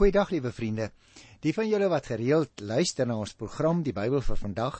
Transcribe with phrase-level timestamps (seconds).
[0.00, 0.86] Goeiedag liewe vriende.
[1.44, 4.78] Die van julle wat gereeld luister na ons program Die Bybel vir vandag,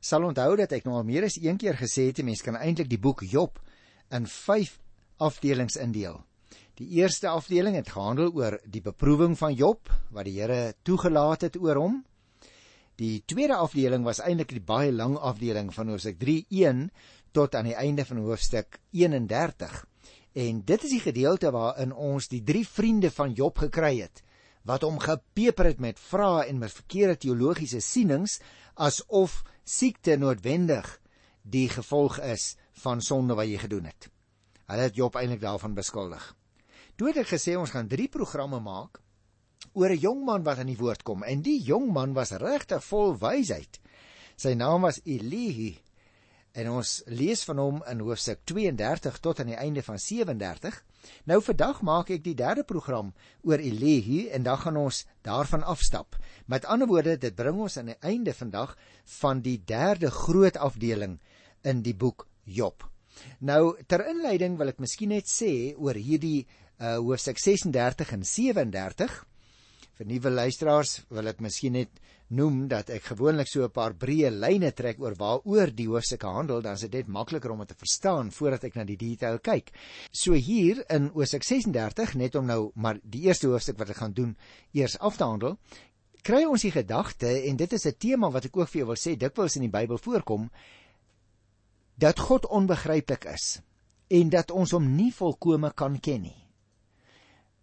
[0.00, 2.56] sal onthou dat ek nou al meer as een keer gesê het 'n mens kan
[2.56, 3.60] eintlik die boek Job
[4.08, 4.78] in 5
[5.18, 6.24] afdelings indeel.
[6.80, 11.60] Die eerste afdeling het gehandel oor die beproewing van Job wat die Here toegelaat het
[11.60, 12.04] oor hom.
[12.96, 16.90] Die tweede afdeling was eintlik die baie lang afdeling van hoofstuk 3:1
[17.32, 19.86] tot aan die einde van hoofstuk 31.
[20.32, 24.22] En dit is die gedeelte waarin ons die drie vriende van Job gekry het
[24.68, 28.38] wat hom gepeper het met vrae en met verkeerde teologiese sienings
[28.74, 30.98] asof siekte noodwendig
[31.42, 32.54] die gevolg is
[32.84, 34.08] van sonde wat jy gedoen het.
[34.70, 36.22] Hulle het Job eintlik daarvan beskuldig.
[36.96, 39.00] Toe het ek gesê ons gaan 3 programme maak
[39.74, 42.84] oor 'n jong man wat aan die woord kom en die jong man was regtig
[42.84, 43.80] vol wysheid.
[44.36, 45.74] Sy naam was Elihu
[46.52, 50.82] en ons lees van hom in hoofstuk 32 tot aan die einde van 37
[51.24, 53.12] Nou vandag maak ek die derde program
[53.46, 56.16] oor Elihu en dan gaan ons daarvan afstap.
[56.46, 58.76] Met ander woorde, dit bring ons aan die einde vandag
[59.18, 61.18] van die derde groot afdeling
[61.62, 62.86] in die boek Job.
[63.38, 66.46] Nou ter inleiding wil ek miskien net sê oor hierdie
[66.82, 69.18] uh hoofstuk 36 en 37.
[69.98, 72.00] Vir nuwe luisteraars wil ek miskien net
[72.32, 76.62] noem dat ek gewoonlik so 'n paar breë lyne trek oor waaroor die hoofstukke handel,
[76.62, 79.72] dan is dit net makliker om dit te verstaan voordat ek na die detail kyk.
[80.10, 84.12] So hier in Hoofstuk 36, net om nou maar die eerste hoofstuk wat ek gaan
[84.12, 84.36] doen
[84.72, 85.58] eers af te handel,
[86.22, 88.96] kry ons die gedagte en dit is 'n tema wat ek ook vir jou wil
[88.96, 90.50] sê dikwels in die Bybel voorkom
[91.96, 93.60] dat God onbegryplik is
[94.08, 96.48] en dat ons hom nie volkome kan ken nie.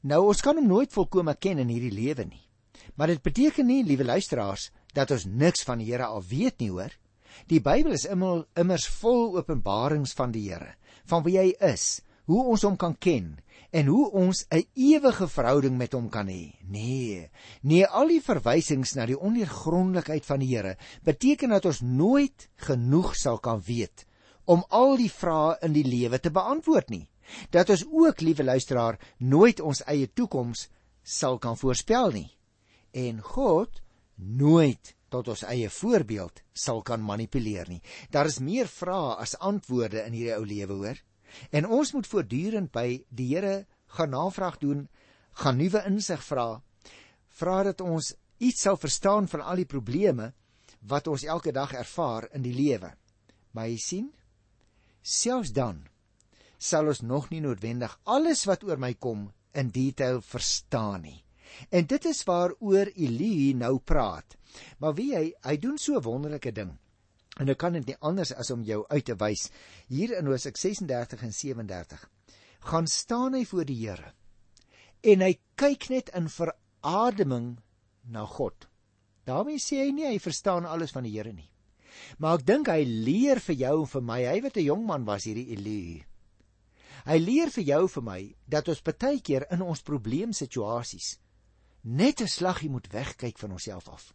[0.01, 2.48] Nou ons kan hom nooit volkome ken in hierdie lewe nie.
[2.95, 6.71] Maar dit beteken nie, liewe luisteraars, dat ons niks van die Here al weet nie,
[6.73, 6.93] hoor.
[7.49, 10.73] Die Bybel is immer immers vol openbarings van die Here,
[11.09, 13.37] van wie hy is, hoe ons hom kan ken
[13.73, 16.55] en hoe ons 'n ewige verhouding met hom kan hê.
[16.65, 17.29] Nee,
[17.61, 23.15] nee, al die verwysings na die onneergrondelikheid van die Here beteken dat ons nooit genoeg
[23.15, 24.05] sal kan weet
[24.45, 27.09] om al die vrae in die lewe te beantwoord nie.
[27.51, 30.69] Dat ons ook, liewe luisteraar, nooit ons eie toekoms
[31.03, 32.38] sal kan voorspel nie
[32.91, 33.81] en God
[34.15, 37.81] nooit tot ons eie voorbeeld sal kan manipuleer nie.
[38.13, 41.01] Daar is meer vrae as antwoorde in hierdie ou lewe, hoor.
[41.51, 43.65] En ons moet voortdurend by die Here
[43.97, 44.87] gaan navraag doen,
[45.41, 46.61] gaan nuwe insig vra,
[47.39, 50.31] vra dat ons iets sal verstaan van al die probleme
[50.89, 52.91] wat ons elke dag ervaar in die lewe.
[53.53, 54.09] Maar jy sien,
[55.01, 55.83] selfs dan
[56.59, 61.19] sal ons nog nie noodwendig alles wat oor my kom in detail verstaan nie.
[61.69, 64.37] En dit is waaroor Elie nou praat.
[64.79, 66.77] Maar wie hy hy doen so wonderlike ding.
[67.39, 69.47] En ek kan dit nie anders as om jou uit te wys
[69.87, 72.09] hier in Hosea 36 en 37.
[72.71, 74.11] Gaan staan hy voor die Here.
[75.03, 77.53] En hy kyk net in verademing
[78.03, 78.67] na God.
[79.29, 81.49] daarmee sê hy nie hy verstaan alles van die Here nie.
[82.17, 85.05] Maar ek dink hy leer vir jou en vir my, hy wat 'n jong man
[85.05, 86.05] was hierdie Elie.
[87.05, 91.19] Hy leer vir jou vir my dat ons baie keer in ons probleemsituasies
[91.81, 94.13] net 'n slaggie moet wegkyk van onsself af.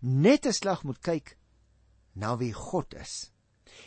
[0.00, 1.36] Net 'n slag moet kyk
[2.12, 3.30] na wie God is.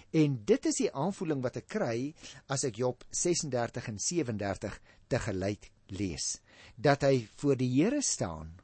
[0.09, 2.13] En dit is die aanvoeling wat ek kry
[2.47, 6.39] as ek Job 36 en 37 te gelyk lees,
[6.75, 8.59] dat hy voor die Here staan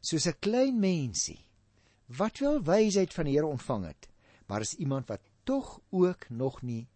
[0.00, 1.40] soos 'n klein mensie
[2.06, 4.08] wat wel wysheid van die Here ontvang het,
[4.46, 6.88] maar is iemand wat tog ook nog nie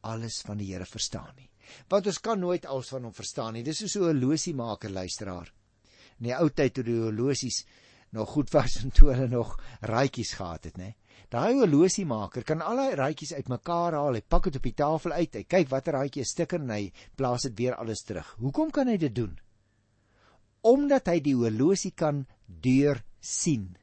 [0.00, 1.50] alles van die Here verstaan nie.
[1.88, 3.62] Want ons kan nooit alles van hom verstaan nie.
[3.62, 5.52] Dis so 'n losiemaker luisteraar
[6.20, 7.64] in die ou tyd toe die horlosies
[8.16, 10.94] nog goed was en toe hulle nog raaitjies gehad het, né?
[11.32, 15.34] Daai horlosiemaker kan al daai raaitjies uitmekaar haal, hy pak dit op die tafel uit,
[15.34, 16.84] hy kyk watter raaitjie is stuk en hy
[17.18, 18.28] plaas dit weer alles terug.
[18.38, 19.34] Hoekom kan hy dit doen?
[20.66, 23.74] Omdat hy die horlosie kan deur sien.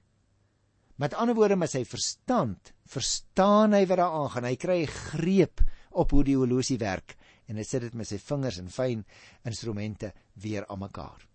[0.96, 4.48] Met ander woorde, met sy verstand verstaan hy wat daar aangaan.
[4.48, 5.62] Hy kry 'n greep
[5.92, 7.18] op hoe die horlosie werk
[7.48, 9.04] en hy sit dit met sy vingers en fyn
[9.44, 11.28] instrumente weer aan mekaar.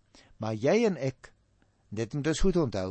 [0.42, 1.32] Maar jy en ek,
[1.90, 2.90] dit moet ons goed onthou,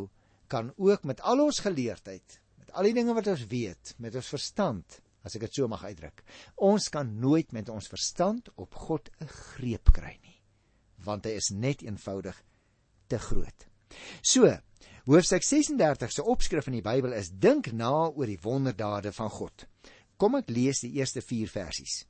[0.51, 4.31] kan ook met al ons geleerdheid, met al die dinge wat ons weet, met ons
[4.35, 6.23] verstand, as ek dit so mag uitdruk,
[6.69, 10.39] ons kan nooit met ons verstand op God 'n greep kry nie,
[11.03, 12.43] want hy is net eenvoudig
[13.07, 13.67] te groot.
[14.21, 14.51] So,
[15.05, 19.67] hoofstuk 36 se opskrif in die Bybel is dink na oor die wonderdade van God.
[20.17, 22.05] Kom ek lees die eerste 4 versies.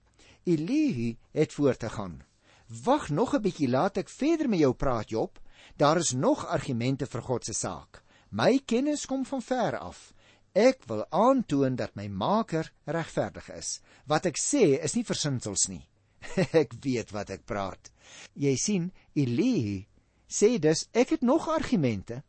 [0.45, 2.23] Elihu het voort te gaan
[2.67, 5.39] Wag nog 'n bietjie, laat ek verder met jou praat, Job.
[5.75, 8.03] Daar is nog argumente vir God se saak.
[8.29, 10.13] My kennis kom van ver af.
[10.51, 13.81] Ek wil aantoon dat my Maker regverdig is.
[14.05, 15.87] Wat ek sê is nie versinsels nie.
[16.61, 17.91] ek weet wat ek praat.
[18.33, 19.87] Jy sien, Eli
[20.27, 22.23] sê dus ek het nog argumente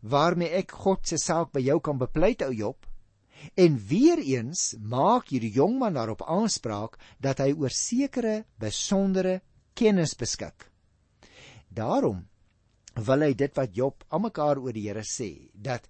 [0.00, 2.86] waarmee ek God se saak by jou kan bepleit ou Job.
[3.54, 9.40] En weer eens maak hierdie jongman daarop aanspraak dat hy oor sekere besondere
[9.78, 10.66] kennis beskik.
[11.68, 12.24] Daarom
[12.98, 15.86] wil hy dit wat Job almekaar oor die Here sê, dat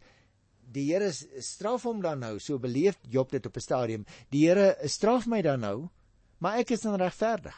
[0.69, 4.05] die Here straf hom dan nou, so beleef Job dit op 'n stadium.
[4.31, 5.89] Die Here straf my dan nou,
[6.39, 7.57] maar ek is dan regverdig.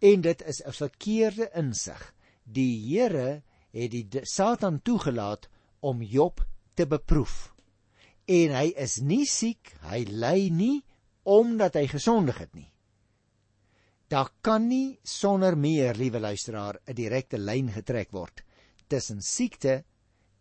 [0.00, 2.14] En dit is 'n verkeerde insig.
[2.44, 5.48] Die Here het die Satan toegelaat
[5.80, 7.54] om Job te beproef.
[8.24, 10.84] En hy is nie siek, hy ly nie
[11.22, 12.73] omdat hy gesondig het nie.
[14.08, 18.44] Daar kan nie sonder meer, liewe luisteraar, 'n direkte lyn getrek word
[18.86, 19.84] tussen siekte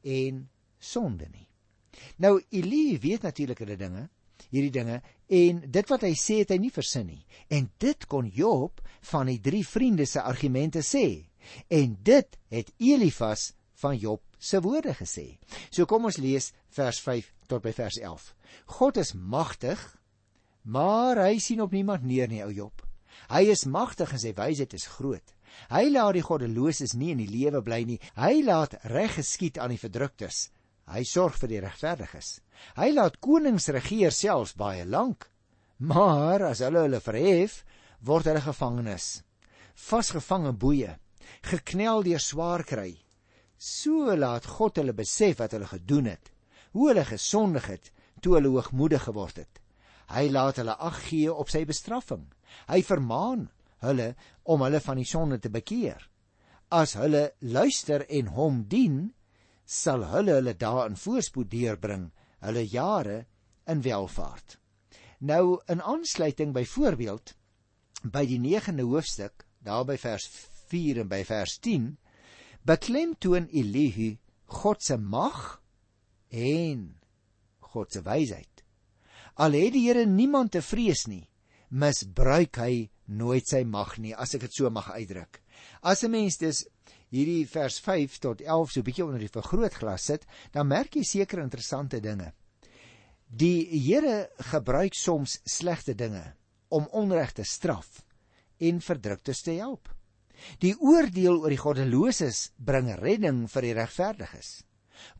[0.01, 0.49] en
[0.79, 1.47] sonde nie.
[2.17, 4.09] Nou Elie weet natuurlik hulle dinge,
[4.49, 7.25] hierdie dinge en dit wat hy sê het hy nie versin nie.
[7.49, 8.81] En dit kon Job
[9.11, 11.25] van die drie vriende se argumente sê.
[11.67, 15.39] En dit het Elifas van Job se woorde gesê.
[15.71, 18.33] So kom ons lees vers 5 tot by vers 11.
[18.79, 19.79] God is magtig,
[20.63, 22.83] maar hy sien op niemand neer nie, ou Job.
[23.29, 25.35] Hy is magtig en sy wysheid is groot.
[25.69, 27.99] Hy laat die goddeloses nie in die lewe bly nie.
[28.17, 30.49] Hy laat reg geskied aan die verdruktes.
[30.89, 32.39] Hy sorg vir die regverdiges.
[32.75, 35.29] Hy laat konings regeer selfs baie lank.
[35.79, 37.61] Maar as hulle hulle verhef,
[38.01, 39.23] word hulle gevangenes.
[39.73, 40.97] Vasgevang in boeye,
[41.49, 42.91] geknel deur swaar kry,
[43.63, 46.31] So laat God hulle besef wat hulle gedoen het,
[46.75, 49.61] hoe hulle gesondig het toe hulle hoogmoedig geword het.
[50.11, 52.25] Hy laat hulle ag gee op sy bestraffing.
[52.67, 53.49] Hy vermaan
[53.83, 54.13] hulle
[54.43, 56.01] om hulle van die sonde te bekeer.
[56.71, 59.13] As hulle luister en hom dien,
[59.65, 62.09] sal hulle hulle dae in voorspoed deurbring,
[62.43, 63.23] hulle jare
[63.69, 64.57] in welvaart.
[65.23, 67.35] Nou in aansluiting byvoorbeeld
[68.03, 70.27] by die 9de hoofstuk, daar by vers
[70.71, 71.59] 4 en by vers
[72.63, 75.61] beklemtoon Elihu God se mag
[76.29, 76.95] en
[77.59, 78.63] God se wysheid.
[79.35, 81.25] Al het die Here niemand te vrees nie,
[81.73, 85.41] misbruik hy nooit sy mag nie, as ek dit so mag uitdruk.
[85.81, 86.65] As 'n mens dus
[87.09, 91.43] hierdie vers 5 tot 11 so bietjie onder die vergrootglas sit, dan merk jy sekere
[91.43, 92.33] interessante dinge.
[93.27, 96.35] Die Here gebruik soms slegte dinge
[96.69, 98.03] om onreg te straf
[98.59, 99.89] en verdruktes te help.
[100.59, 104.63] Die oordeel oor die goddeloses bring redding vir die regverdiges.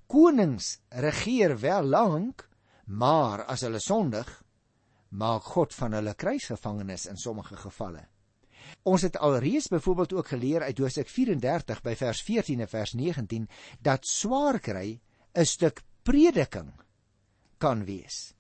[0.08, 2.50] Konings regeer wel lank,
[2.86, 4.43] maar as hulle sondig,
[5.14, 8.08] maak God van hulle kruisgevangenes in sommige gevalle.
[8.88, 13.48] Ons het alreeds byvoorbeeld ook geleer uit Hosea 34 by vers 14 en vers 19
[13.82, 15.00] dat swaar kry
[15.36, 16.72] 'n stuk prediking
[17.58, 18.34] kan wees.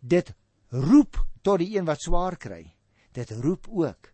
[0.00, 0.34] Dit
[0.68, 2.76] roep tot die een wat swaar kry.
[3.12, 4.12] Dit roep ook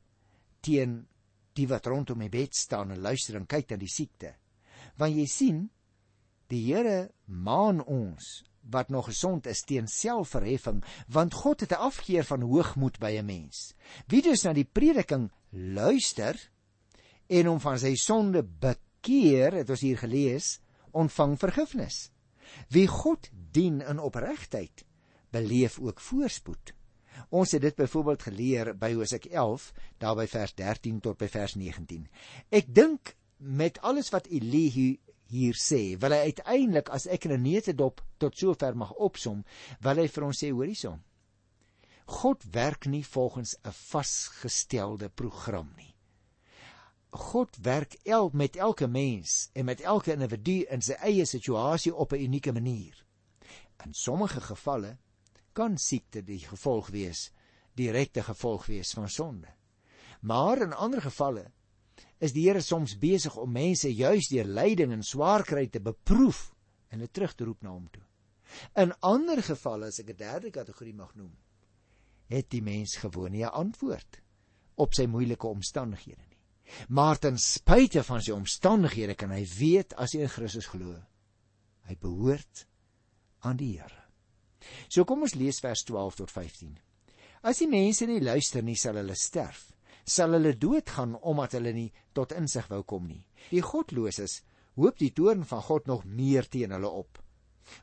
[0.61, 1.07] teen
[1.53, 4.35] die wat rondom die bed staan en luister en kyk na die siekte.
[4.97, 5.71] Want jy sien,
[6.49, 12.25] die Here maan ons wat nog gesond is teen selfverheffing, want God het 'n afkeer
[12.25, 13.75] van hoogmoed by 'n mens.
[14.07, 16.51] Wie dus na die prediking luister
[17.27, 20.61] en hom van sy sonde bekeer, het ons hier gelees,
[20.91, 22.11] ontvang vergifnis.
[22.69, 24.85] Wie God dien in opregtheid,
[25.31, 26.75] beleef ook voorspoed.
[27.29, 31.55] Ons het dit byvoorbeeld geleer by Hosea 11, daar by vers 13 tot by vers
[31.55, 32.09] 19.
[32.49, 34.99] Ek dink met alles wat Elihu
[35.31, 39.45] hier sê, wil hy uiteindelik as ek 'n neutedop tot sover mag opsom,
[39.81, 41.01] wil hy vir ons sê hoor hierson.
[42.07, 45.95] God werk nie volgens 'n vasgestelde program nie.
[47.11, 52.13] God werk el met elke mens en met elke individu in sy eie situasie op
[52.13, 53.05] 'n unieke manier.
[53.85, 54.99] In sommige gevalle
[55.53, 57.33] kan siekte die gevolg wees,
[57.75, 59.49] direkte gevolg wees van sonde.
[60.21, 61.53] Maar in ander gevalle
[62.21, 66.51] is die Here soms besig om mense juis deur lyding en swaar kry te beproef
[66.91, 68.05] en hulle terug te roep na hom toe.
[68.83, 71.33] In ander gevalle, as ek 'n derde kategorie mag noem,
[72.29, 74.23] het die mens gewoon nie 'n antwoord
[74.75, 76.39] op sy moeilike omstandighede nie.
[76.89, 80.95] Maar ten spyte van sy omstandighede kan hy weet as hy in Christus glo,
[81.89, 82.67] hy behoort
[83.41, 84.05] aan die Here.
[84.89, 86.79] So kom ons lees vers 12 tot 15.
[87.43, 89.73] As die mense nie luister nie, sal hulle sterf.
[90.05, 93.25] Sal hulle doodgaan omdat hulle nie tot insig wou kom nie.
[93.51, 94.41] Die godloses
[94.79, 97.19] hoop die toorn van God nog meer teen hulle op.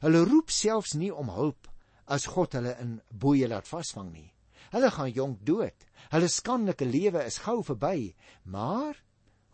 [0.04, 1.70] Hulle roep selfs nie om hulp
[2.08, 4.30] as God hulle in boeye laat vasvang nie.
[4.72, 5.86] Hulle gaan jonk dood.
[6.12, 8.98] Hulle skandelike lewe is gou verby, maar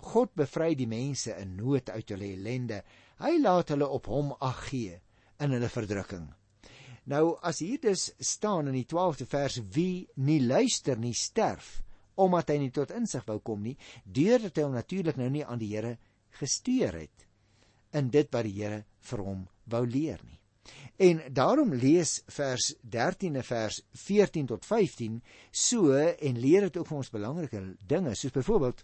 [0.03, 2.81] God bevry die mense in nood uit hulle ellende.
[3.21, 4.99] Hy laat hulle op hom ag gee
[5.41, 6.27] in hulle verdrukking.
[7.09, 11.81] Nou as hier dus staan in die 12de vers wie nie luister nie sterf
[12.15, 15.61] omdat hy nie tot insig wou kom nie deurdat hy hom natuurlik nou nie aan
[15.61, 15.97] die Here
[16.39, 17.27] gesteur het
[17.93, 20.39] in dit wat die Here vir hom wou leer nie.
[20.97, 25.19] En daarom lees vers 13 en vers 14 tot 15
[25.51, 28.83] so en leer dit ook vir ons belangrike dinge soos byvoorbeeld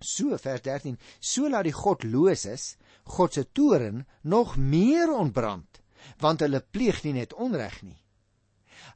[0.00, 2.74] so vers 13 so laat die godloses
[3.16, 5.80] God se toren nog meer ontbrand
[6.20, 8.00] want hulle pleeg nie net onreg nie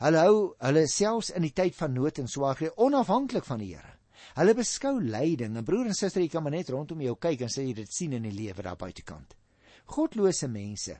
[0.01, 3.97] hulle hou hulle selfs in die tyd van nood en swaarkry onafhanklik van die Here
[4.39, 7.53] hulle beskou lyding en broer en suster jy kan maar net rondom jou kyk en
[7.53, 9.35] sê jy dit sien in die lewe daar buitekant
[9.87, 10.99] godlose mense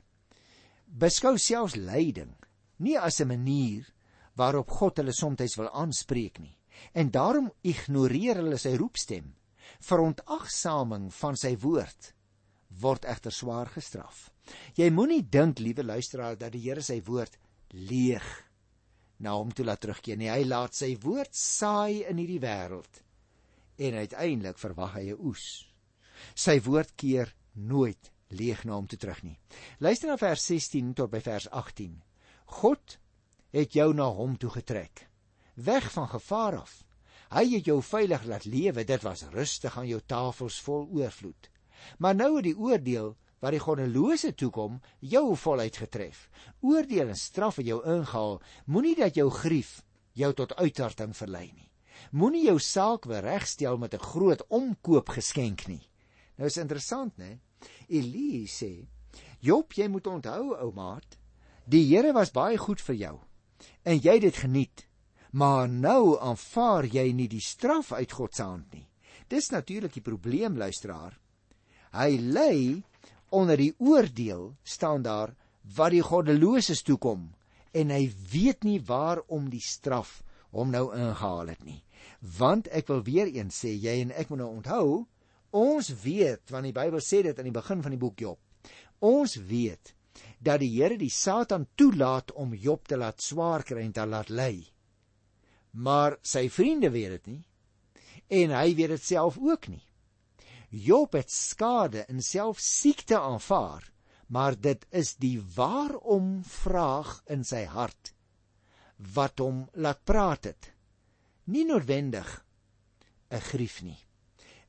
[0.89, 2.33] beskou selfs lyding
[2.79, 3.85] nie as 'n manier
[4.39, 6.55] waarop God hulle soms wil aanspreek nie.
[6.95, 9.35] En daarom ignoreer hulle sy roepstem.
[9.83, 12.13] Verontagsaming van sy woord
[12.79, 14.29] word egter swaar gestraf.
[14.77, 17.35] Jy moenie dink, liewe luisteraar, dat die Here sy woord
[17.73, 18.25] leeg
[19.19, 20.31] na hom toe laat terugkeer nie.
[20.31, 23.03] Hy laat sy woord saai in hierdie wêreld
[23.79, 25.65] en uiteindelik verwag hy 'n oes.
[26.35, 29.37] Sy woord keer nooit leeg na hom toe terug nie.
[29.79, 32.01] Luister na vers 16 tot by vers 18.
[32.59, 32.97] God
[33.51, 35.07] het jou na hom toe getrek,
[35.55, 36.83] weg van gevaar af.
[37.29, 41.49] Hy het jou veilig laat lewe, dit was rustig aan jou tafels vol oorvloed.
[41.97, 46.29] Maar nou het die oordeel wat die goddelose toekom jou voluit getref.
[46.61, 48.41] Oordeel en straf het jou ingehaal.
[48.65, 49.81] Moenie dat jou grief
[50.13, 51.71] jou tot uitharting verlei nie.
[52.11, 55.89] Moenie jou saak weer regstel met 'n groot omkoop geskenk nie.
[56.37, 57.39] Nou is interessant, né?
[57.87, 58.87] Elie sê:
[59.39, 61.17] "Job, jy moet onthou, ou maat,
[61.65, 63.19] die Here was baie goed vir jou
[63.83, 64.85] en jy het dit geniet.
[65.31, 68.87] Maar nou aanvaar jy nie die straf uit God se hand nie.
[69.29, 71.19] Dis natuurlik die probleem, luisteraar.
[71.93, 72.53] Hy lê
[73.31, 75.35] onder die oordeel staan daar
[75.75, 77.29] wat die goddeloses toekom
[77.71, 81.83] en hy weet nie waarom die straf hom nou ingehaal het nie.
[82.37, 85.05] Want ek wil weer eens sê, jy en ek moet nou onthou,
[85.49, 88.39] Ons weet want die Bybel sê dit aan die begin van die boek Job.
[89.01, 89.95] Ons weet
[90.43, 94.29] dat die Here die Satan toelaat om Job te laat swaar kry en te laat
[94.29, 94.53] ly.
[95.73, 97.45] Maar sy vriende weet dit nie
[98.29, 99.81] en hy weet dit self ook nie.
[100.69, 103.91] Job het skade en self siekte aanvaar,
[104.27, 108.13] maar dit is die waarom vraag in sy hart
[109.15, 110.73] wat hom laat praat het.
[111.45, 112.45] Nie noodwendig
[113.31, 113.97] 'n grief nie.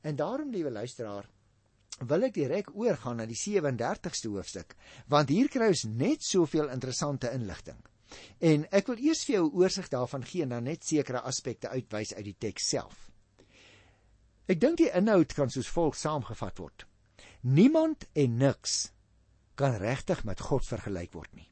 [0.01, 1.29] En daarom, liewe luisteraar,
[1.99, 4.75] wil ek direk oorgaan na die 37ste hoofstuk,
[5.07, 7.77] want hier kry ons net soveel interessante inligting.
[8.39, 11.69] En ek wil eers vir jou 'n oorsig daarvan gee en dan net sekere aspekte
[11.69, 13.10] uitwys uit die teks self.
[14.49, 16.85] Ek dink die inhoud kan soos volg saamgevat word.
[17.41, 18.91] Niemand en niks
[19.59, 21.49] kan regtig met God vergelyk word nie.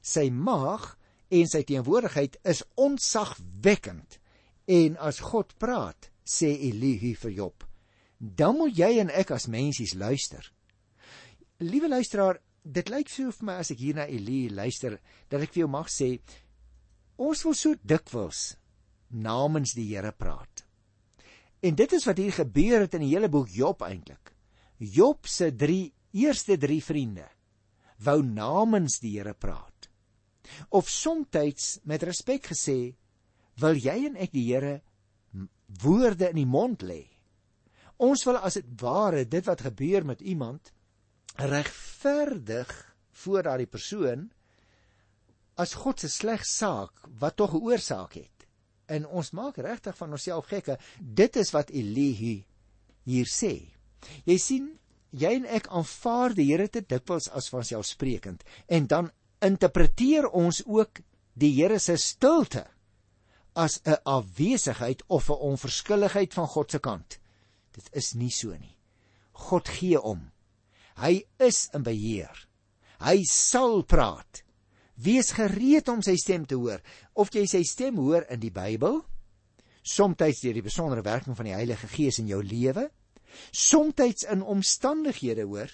[0.00, 0.96] Sy mag
[1.30, 4.18] en sy teenwoordigheid is onsagwekkend
[4.70, 7.64] en as God praat, sê Elihu vir Job,
[8.20, 10.44] dan moet jy en ek as mensies luister.
[11.64, 14.98] Liewe luisteraar, dit lyk so vir my as ek hier na Elie luister
[15.32, 16.12] dat ek vir jou mag sê
[17.20, 18.54] ons wil so dikwels
[19.10, 20.64] namens die Here praat.
[21.60, 24.32] En dit is wat hier gebeur het in die hele boek Job eintlik.
[24.78, 27.28] Job se 3 eerste 3 vriende
[28.00, 29.90] wou namens die Here praat.
[30.70, 32.96] Of soms met respek gesê,
[33.60, 34.80] wil jy en ek die Here
[35.82, 37.04] woorde in die mond lê?
[38.00, 40.72] Ons wil as dit ware dit wat gebeur met iemand
[41.36, 42.70] regverdig
[43.12, 44.30] voor daardie persoon
[45.60, 48.39] as God se sleg saak wat tog 'n oorsaak het.
[48.90, 50.76] En ons maak regtig van onsself gekke.
[50.98, 52.40] Dit is wat Elihu
[53.06, 53.54] hier sê.
[54.26, 54.66] Jy sien,
[55.10, 59.10] jy en ek aanvaar die Here te dikwels as vanselfsprekend en dan
[59.44, 61.02] interpreteer ons ook
[61.40, 62.66] die Here se stilte
[63.54, 67.18] as 'n afwesigheid of 'n onverskilligheid van God se kant.
[67.72, 68.76] Dit is nie so nie.
[69.32, 70.30] God gee om.
[70.96, 72.48] Hy is in beheer.
[73.00, 74.42] Hy sal praat.
[75.00, 76.82] Wees gereed om sy stem te hoor.
[77.14, 79.00] Of jy sy stem hoor in die Bybel,
[79.82, 82.90] soms deur die besondere werking van die Heilige Gees in jou lewe,
[83.52, 85.72] soms in omstandighede hoor,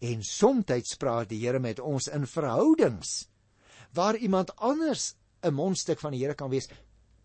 [0.00, 3.26] en soms praat die Here met ons in verhoudings
[3.96, 6.68] waar iemand anders 'n mondstuk van die Here kan wees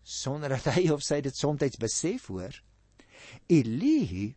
[0.02, 2.52] sonder dat hy of sy dit soms besef hoor.
[3.48, 4.34] Elihu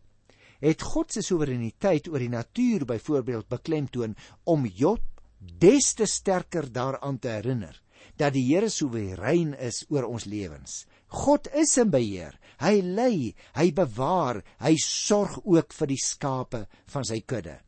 [0.60, 5.00] het God se soewereiniteit oor die natuur byvoorbeeld beklemtoon om Job
[5.38, 7.76] des te sterker daaraan te herinner
[8.18, 10.86] dat die Here soewerein is oor ons lewens.
[11.06, 12.34] God is in beheer.
[12.58, 17.60] Hy lei, hy bewaar, hy sorg ook vir die skape van sy kudde.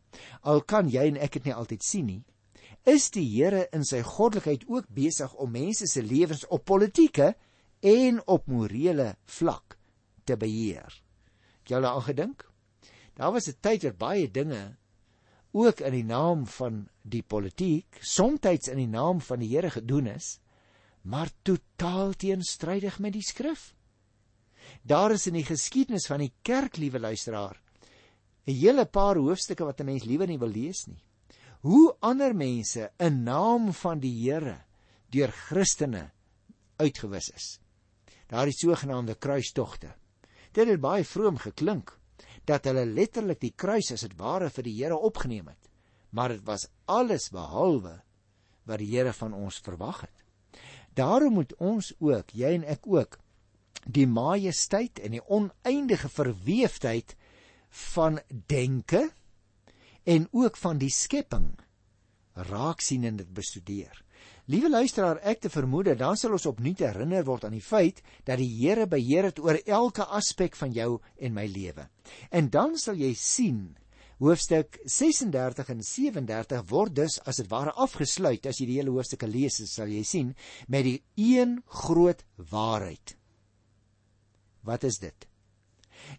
[0.42, 2.24] Al kan jy en ek dit nie altyd sien nie,
[2.88, 7.34] is die Here in sy goddelikheid ook besig om mense se lewens op politieke
[7.86, 9.78] en op morele vlak
[10.26, 10.98] te beheer
[11.70, 12.44] jy al gedink?
[13.14, 14.76] Daar was 'n tyd waar baie dinge
[15.52, 20.06] ook in die naam van die politiek, soms in die naam van die Here gedoen
[20.06, 20.38] is,
[21.02, 23.74] maar totaal teenstrydig met die skrif.
[24.82, 27.60] Daar is in die geskiedenis van die kerk, liewe luisteraar,
[28.46, 31.02] 'n hele paar hoofstukke wat 'n mens liewer nie wil lees nie.
[31.60, 34.64] Hoe ander mense in naam van die Here
[35.10, 36.10] deur Christene
[36.76, 37.60] uitgewis is.
[38.26, 39.94] Daardie sogenaamde kruistogte.
[40.52, 41.99] Dit het baie vroom geklink
[42.50, 45.70] dat hulle letterlik die kruis as dit ware vir die Here opgeneem het.
[46.10, 48.00] Maar dit was alles behalwe
[48.66, 50.24] wat die Here van ons verwag het.
[50.98, 53.18] Daarom moet ons ook, jy en ek ook,
[53.86, 57.14] die majesteit en die oneindige verweefdheid
[57.94, 58.18] van
[58.50, 59.06] denke
[60.04, 61.52] en ook van die skepping
[62.50, 63.94] raak sien en dit bestudeer.
[64.46, 68.40] Liewe luisteraar, ek te vermoed dan sal ons opnuut herinner word aan die feit dat
[68.40, 71.88] die Here beheer het oor elke aspek van jou en my lewe.
[72.30, 73.76] En dan sal jy sien
[74.20, 79.28] hoofstuk 36 en 37 word dus as dit ware afgesluit as jy die hele hoofstukke
[79.28, 80.34] lees, sal jy sien
[80.68, 83.16] met die een groot waarheid.
[84.64, 85.26] Wat is dit?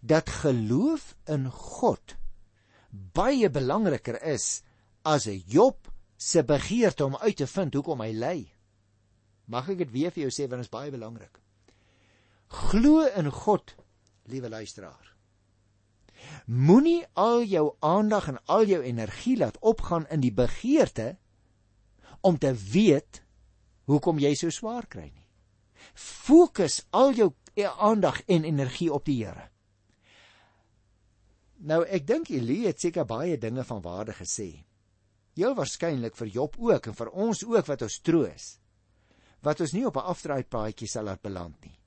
[0.02, 2.16] Dat geloof in God
[2.90, 4.62] baie belangriker is
[5.04, 5.91] as 'n Job
[6.22, 8.36] se begeerte om uit te vind hoekom hy ly.
[9.50, 11.40] Mag ek dit weer vir jou sê want dit is baie belangrik.
[12.52, 13.74] Glo in God,
[14.30, 15.10] liewe luisteraar.
[16.46, 21.16] Moenie al jou aandag en al jou energie laat opgaan in die begeerte
[22.22, 23.24] om te weet
[23.90, 25.26] hoekom jy so swaar kry nie.
[25.98, 27.32] Fokus al jou
[27.82, 29.48] aandag en energie op die Here.
[31.66, 34.62] Nou ek dink Elie het seker baie dinge van waarde gesê
[35.38, 38.48] heel waarskynlik vir Job ook en vir ons ook wat ons troos
[39.42, 41.78] wat ons nie op 'n afdraaipaadjie sal laat beland nie.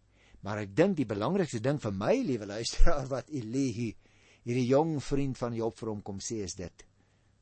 [0.41, 3.95] Maar ek dink die belangrikste ding vir my liewe luisteraar wat Elihi
[4.43, 6.85] hierdie jong vriend van Job vir hom kom sê is dit.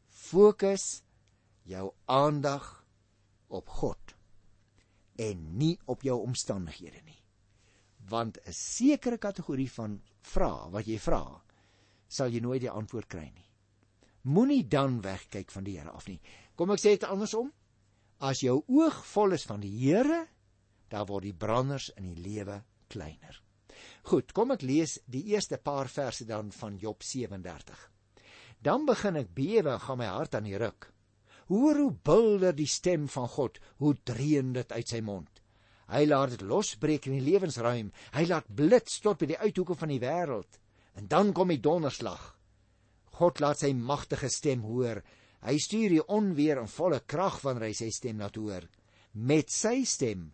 [0.09, 1.03] Fokus
[1.63, 2.85] jou aandag
[3.47, 4.15] op God
[5.15, 7.23] en nie op jou omstandighede nie.
[8.09, 11.41] Want 'n sekere kategorie van vrae wat jy vra
[12.07, 13.52] sal jy nooit die antwoord kry nie
[14.23, 16.19] moenie dan wegkyk van die Here af nie.
[16.55, 17.51] Kom ek sê dit andersom?
[18.23, 20.23] As jou oog vol is van die Here,
[20.89, 23.39] dan word die branders in die lewe kleiner.
[24.07, 27.89] Goed, kom ek lees die eerste paar verse dan van Job 37.
[28.63, 30.91] Dan begin ek bewe, gaan my hart aan die ruk.
[31.51, 35.41] Hoor hoe bulder die stem van God, hoe dreun dit uit sy mond.
[35.91, 37.91] Hy laat dit losbreek in die lewensruim.
[38.15, 40.59] Hy laat blits tot by die uithoeke van die wêreld.
[40.95, 42.31] En dan kom die donderslag.
[43.23, 44.99] God laat sy magtige stem hoor.
[45.43, 48.65] Hy stuur die onweer in volle krag wanneer hy sy stem laat hoor.
[49.15, 50.31] Met sy stem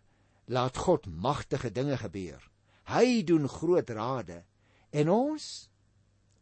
[0.50, 2.42] laat God magtige dinge gebeur.
[2.90, 4.42] Hy doen groot rade
[4.90, 5.46] en ons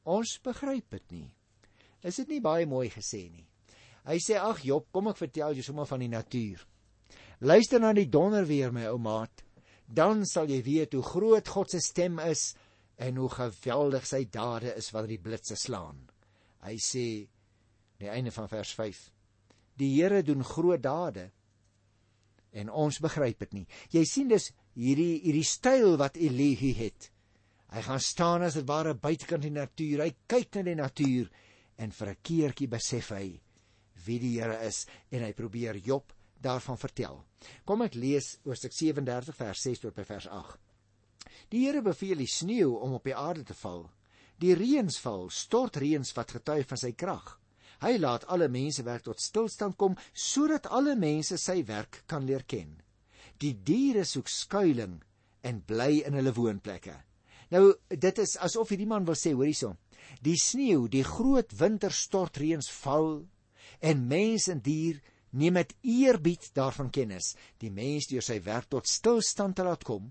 [0.08, 1.28] ons begryp dit nie.
[2.00, 3.44] Is dit nie baie mooi gesê nie?
[4.08, 6.62] Hy sê ag Job, kom ek vertel jou sommer van die natuur.
[7.44, 9.44] Luister na die donder weer my ou maat,
[9.84, 12.54] dan sal jy weet hoe groot God se stem is
[12.96, 16.06] en hoe geweldig sy dade is wanneer die blitse slaan.
[16.66, 17.06] Hy sê
[17.98, 19.02] die einde van vers 5.
[19.78, 21.30] Die Here doen groot dade
[22.52, 23.66] en ons begryp dit nie.
[23.92, 27.10] Jy sien dus hierdie hierdie styl wat Elihu het.
[27.68, 30.06] Hy gaan staan as dit ware buitekant die natuur.
[30.06, 31.28] Hy kyk na die natuur
[31.78, 33.40] en vir 'n keertjie besef hy
[34.06, 37.24] wie die Here is en hy probeer Job daarvan vertel.
[37.64, 40.58] Kom ek lees Hoofstuk 37 vers 6 tot by vers 8.
[41.50, 43.90] Die Here beveel die sneeu om op die aarde te val
[44.38, 47.34] Die reëns val, stort reëns wat getuig van sy krag.
[47.82, 52.44] Hy laat alle mense werk tot stilstand kom sodat alle mense sy werk kan leer
[52.46, 52.76] ken.
[53.38, 55.04] Die diere soek skuilings
[55.46, 56.94] en bly in hulle woonplekke.
[57.54, 59.78] Nou dit is asof hierdie man wil sê, hoor hierson.
[60.22, 63.22] Die sneeu, die groot winterstortreëns val
[63.80, 64.98] en mense en dier
[65.30, 67.34] neem met eerbied daarvan kennis.
[67.62, 70.10] Die mens deur sy werk tot stilstand te laat kom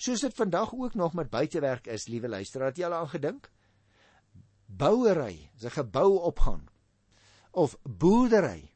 [0.00, 3.50] soos dit vandag ook nog met buitewerk is, liewe luisteraar, het jy al aan gedink?
[4.66, 6.68] Bouery, 'n gebou opgaan
[7.50, 8.70] of boerdery.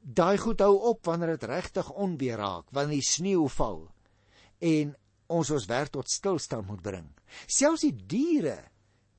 [0.00, 3.90] Daai goed hou op wanneer dit regtig onweer raak, wanneer die sneeu val
[4.58, 4.94] en
[5.26, 7.08] ons ons werk tot stilstand moet bring.
[7.46, 8.58] Selfs die diere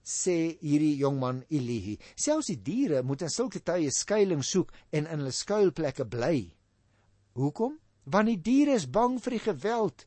[0.07, 5.19] sê hierdie jongman Elihi, selfs die diere moet in sulke tye skuilings soek en in
[5.19, 6.55] hulle skuilplekke bly.
[7.35, 7.75] Hoekom?
[8.07, 10.05] Want die diere is bang vir die geweld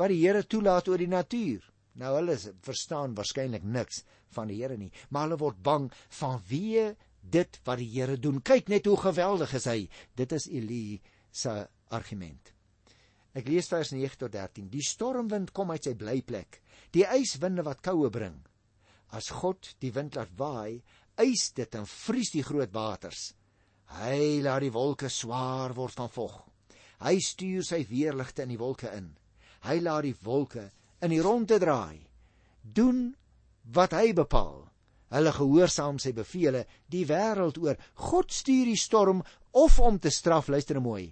[0.00, 1.64] wat die Here toelaat oor die natuur.
[2.00, 6.86] Nou hulle verstaan waarskynlik niks van die Here nie, maar hulle word bang van wie
[7.20, 8.40] dit wat die Here doen.
[8.40, 9.80] Kyk net hoe geweldig is hy.
[10.16, 11.52] Dit is Elie se
[11.90, 12.54] argument.
[13.36, 14.70] Ek lees vers 9 tot 13.
[14.72, 16.58] Die stormwind kom uit sy blyplek,
[16.94, 18.40] die yswinde wat koue bring.
[19.14, 20.80] As God die wind laat waai,
[21.20, 23.34] ys dit en vries die groot waters.
[24.00, 26.36] Hy laat die wolke swaar word van vog.
[27.02, 29.10] Hy stuur sy weerligte in die wolke in.
[29.66, 30.70] Hy laat die wolke
[31.04, 32.00] in die ronde draai.
[32.62, 33.10] Doen
[33.74, 34.66] wat hy bepaal.
[35.10, 37.78] Hulle gehoorsaam sy bevele die wêreld oor.
[37.94, 41.10] God stuur die storm of om te straf, luister nou mooi.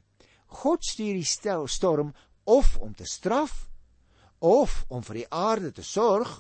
[0.63, 2.15] God stuur die stel storm
[2.49, 3.67] of om te straf
[4.39, 6.39] of om vir die aarde te sorg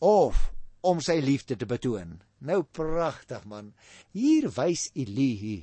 [0.00, 0.48] of
[0.80, 2.16] om sy liefde te betoon.
[2.40, 3.74] Nou pragtig man.
[4.16, 5.60] Hier wys Elihu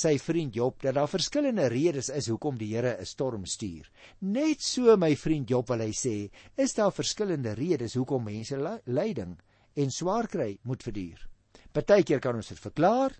[0.00, 3.90] sy vriend Job dat daar verskillende redes is hoekom die Here 'n storm stuur.
[4.20, 9.38] Net so my vriend Job wil hy sê, is daar verskillende redes hoekom mense lyding
[9.76, 11.28] en swaar kry moet verduur.
[11.72, 13.12] Partykeer kan ons dit verklaar,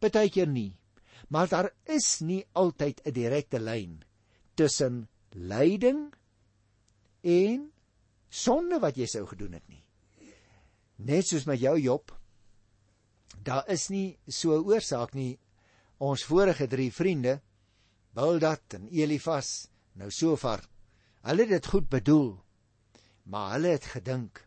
[0.00, 0.76] partykeer nie.
[1.28, 4.02] Maar daar is nie altyd 'n direkte lyn
[4.54, 6.12] tussen lyding
[7.22, 7.72] en
[8.28, 9.84] sonde wat jy sou gedoen het nie.
[10.96, 12.12] Net soos met jou Job,
[13.42, 15.38] daar is nie so 'n oorsaak nie.
[16.04, 17.38] Ons vorige drie vriende,
[18.14, 20.60] Bildad en Elifas, nou sover,
[21.24, 22.34] hulle het dit goed bedoel,
[23.32, 24.42] maar hulle het gedink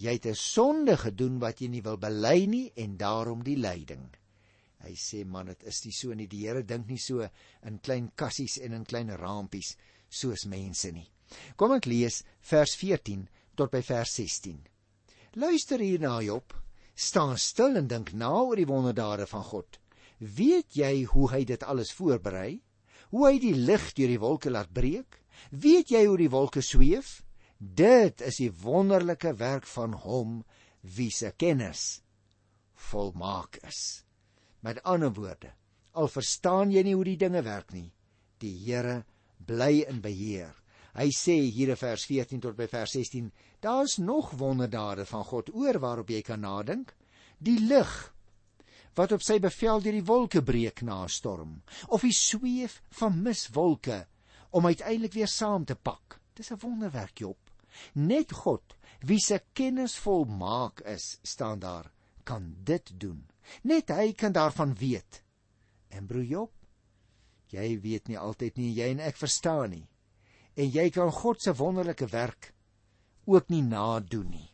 [0.00, 4.08] jy het 'n sonde gedoen wat jy nie wil bely nie en daarom die lyding.
[4.80, 6.26] Hy sê man, dit is nie so nie.
[6.26, 7.28] Die Here dink nie so
[7.62, 9.76] in klein kassies en in klein raampies
[10.08, 11.10] soos mense nie.
[11.56, 14.66] Kom ek lees vers 14 tot by vers 16.
[15.34, 16.54] Luister hier na Job,
[16.94, 19.79] staan stil en dink na oor die wonderdade van God.
[20.20, 22.60] Weet jy hoe hy dit alles voorberei?
[23.10, 25.22] Hoe hy die lig deur die wolke laat breek?
[25.50, 27.22] Weet jy hoe die wolke sweef?
[27.56, 30.42] Dit is die wonderlike werk van hom
[30.80, 32.02] wie se kennis
[32.90, 34.04] volmaak is.
[34.60, 35.52] Met ander woorde,
[35.92, 37.90] al verstaan jy nie hoe die dinge werk nie,
[38.40, 39.02] die Here
[39.46, 40.54] bly in beheer.
[40.96, 43.30] Hy sê hier in vers 14 tot by vers 16,
[43.62, 46.92] daar's nog wonderdade van God oor waarop jy kan nadink.
[47.38, 47.92] Die lig
[48.94, 53.22] wat op sy bevel deur die wolke breek na 'n storm, of die sweef van
[53.22, 54.06] miswolke
[54.50, 56.20] om uiteindelik weer saam te pak.
[56.34, 57.38] Dis 'n wonderwerk, Job.
[57.94, 61.92] Net God, wie se kennis volmaak is, staan daar,
[62.24, 63.26] kan dit doen.
[63.62, 65.22] Net hy kan daarvan weet.
[65.88, 66.52] En broer Job,
[67.46, 69.90] jy weet nie altyd nie, jy en ek verstaan nie
[70.60, 72.52] en jy kan God se wonderlike werk
[73.30, 74.49] ook nie nadoen nie.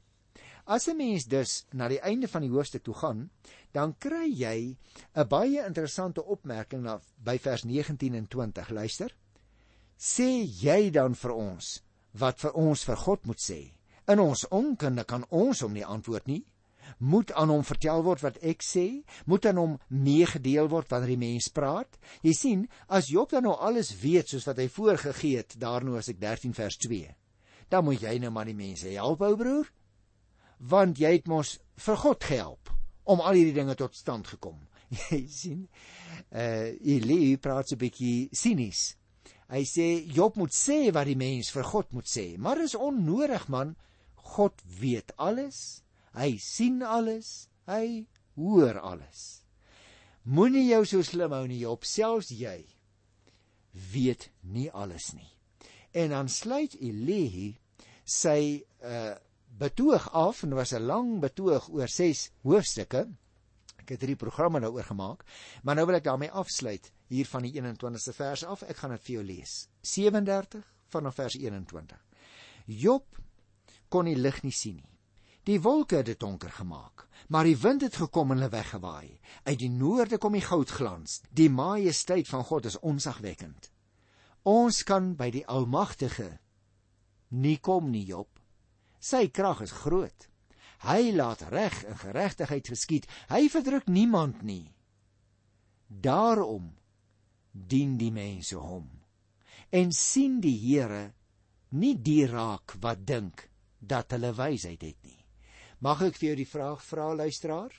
[0.66, 3.30] As 'n mens dus na die einde van die hoofstuk toe gaan,
[3.72, 4.76] dan kry jy
[5.14, 8.70] 'n baie interessante opmerking na by vers 19 en 20.
[8.70, 9.14] Luister.
[9.98, 13.72] Sê jy dan vir ons wat vir ons vir God moet sê?
[14.08, 16.44] In ons onkunde kan ons hom nie antwoord nie
[16.98, 21.20] moet aan hom vertel word wat ek sê, moet aan hom meegedeel word wanneer die
[21.20, 21.98] mens praat.
[22.22, 26.10] Jy sien, as Job dan nou alles weet soos wat hy voorgegee het, daarno as
[26.12, 27.14] ek 13 vers 2.
[27.70, 29.70] Dan moet jy nou maar die mense help, ou broer.
[30.58, 32.72] Want jy het mos vir God gehelp
[33.04, 34.58] om al hierdie dinge tot stand gekom.
[35.10, 35.64] Jy sien,
[36.30, 38.96] uh Elie praat 'n bietjie sinies.
[39.50, 43.48] Hy sê Job moet sê wat die mens vir God moet sê, maar is onnodig
[43.48, 43.76] man.
[44.34, 45.82] God weet alles.
[46.16, 49.42] Hy sien alles, hy hoor alles.
[50.24, 52.64] Moenie jou so slim hou nie, op selfs jy
[53.92, 55.30] weet nie alles nie.
[55.94, 57.54] En dan sluit Elihi
[58.02, 59.14] sy uh
[59.58, 63.08] betoog af en was 'n lang betoog oor 6 hoofstukke.
[63.76, 65.24] Ek het drie programme daaroor gemaak,
[65.62, 68.62] maar nou wil ek daarmee afsluit hier van die 21ste vers af.
[68.62, 69.68] Ek gaan dit vir jou lees.
[69.80, 72.06] 37 vanaf vers 21.
[72.66, 73.04] Job
[73.88, 74.96] kon die lig nie sien nie.
[75.46, 79.20] Die wolke het dit donker gemaak, maar die wind het gekom en hulle weggewaai.
[79.44, 81.20] Uit die noorde kom die goudglans.
[81.30, 83.70] Die majesteit van God is onsagwekkend.
[84.42, 86.38] Ons kan by die Almagtige
[87.28, 88.28] nie kom nie, Job.
[89.06, 90.26] Sy krag is groot.
[90.86, 93.06] Hy laat reg en geregtigheid geskied.
[93.30, 94.66] Hy verdruk niemand nie.
[95.86, 96.72] Daarom
[97.52, 98.88] dien die mense hom.
[99.70, 101.14] En sien die Here
[101.76, 105.20] nie die raak wat dink dat hulle wysheid het nie.
[105.80, 107.74] Mag ek vir jou die vraag vra luisteraar?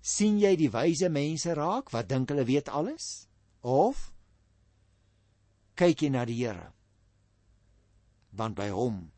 [0.00, 3.28] sien jy die wyse mense raak wat dink hulle weet alles
[3.60, 4.08] of
[5.76, 6.72] kyk jy na die Here
[8.32, 9.10] want by hom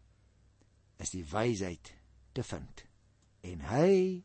[1.02, 1.94] is die wysheid
[2.32, 2.84] te vind.
[3.42, 4.22] En hy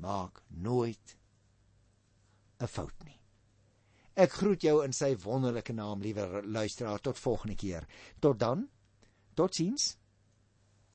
[0.00, 1.16] maak nooit
[2.60, 3.20] 'n fout nie.
[4.14, 7.00] Ek groet jou in sy wonderlike naam liewe luisteraar.
[7.00, 7.86] Tot volgende keer.
[8.18, 8.68] Tot dan.
[9.34, 9.96] Totsiens